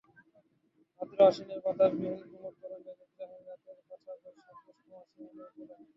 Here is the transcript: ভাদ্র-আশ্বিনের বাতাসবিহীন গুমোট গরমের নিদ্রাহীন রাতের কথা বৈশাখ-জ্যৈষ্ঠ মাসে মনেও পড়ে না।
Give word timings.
ভাদ্র-আশ্বিনের 0.95 1.59
বাতাসবিহীন 1.65 2.21
গুমোট 2.31 2.55
গরমের 2.61 2.95
নিদ্রাহীন 2.99 3.41
রাতের 3.47 3.77
কথা 3.89 4.11
বৈশাখ-জ্যৈষ্ঠ 4.15 4.83
মাসে 4.91 5.19
মনেও 5.19 5.49
পড়ে 5.51 5.65
না। 5.69 5.75